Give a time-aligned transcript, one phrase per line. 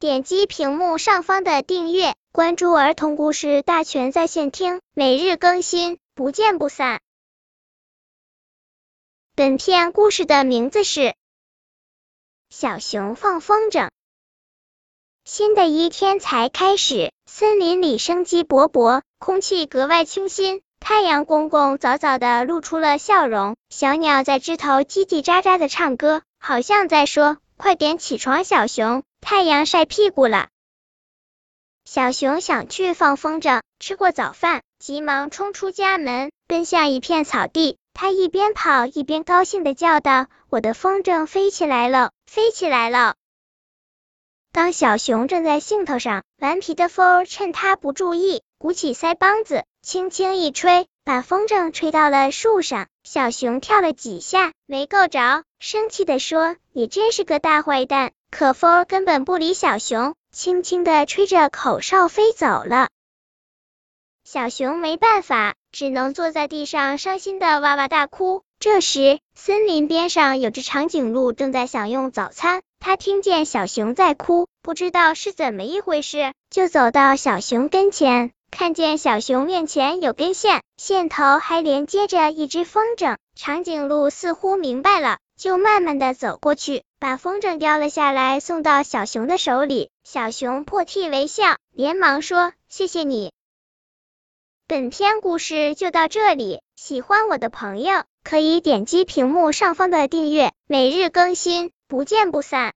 [0.00, 7.00] 点击屏幕上方的订阅，关注儿童故事大全在线听，每日更新，不见不散。
[9.34, 11.00] 本片故事的名字是
[12.48, 13.86] 《小熊放风筝》。
[15.24, 20.62] 新的一天才开始，森林里生机勃勃，空气格外清新。
[20.78, 30.48] 太阳公公早早的露出了笑容，小鸟在枝头叽叽喳喳的唱歌，好像在说：“快点起床，小熊，太阳晒屁股了。”
[31.84, 37.76] 小熊想去放风筝，吃过早饭，急忙冲出家门，奔向一片草地。
[37.94, 43.16] 他一边跑一边高兴的叫道：“我的风筝飞起来了，飞起来了！”
[44.52, 49.64] 当小熊正在兴头上，顽皮的风趁他不注意，鼓起腮帮子。
[49.82, 52.86] 轻轻一吹，把风筝吹到了树上。
[53.02, 62.90] 小熊跳了几下，没够着，生气的说：“你真是个大坏蛋！”可风根本不理小熊，轻轻的吹着口哨飞走了。
[64.22, 68.42] 小熊没办法，只能坐在地上伤心的哇哇大哭。
[68.60, 78.32] 这时，森林边上有只长颈鹿正在享用早餐，它听见小熊在哭，不知道是怎么一回事，就走到小熊跟前。
[78.50, 89.90] 看见小熊面前有根线，线头还连接着一只风筝，长颈鹿似乎明白了，就慢慢的走过去，把风筝叼了下来，送到小熊的手里。
[90.04, 93.32] 小熊破涕为笑，连忙说：“谢谢你。”
[94.66, 102.66] 本篇故事就到这里，喜欢我的朋友可以点击屏幕上方的订阅，每日更新，不见不散。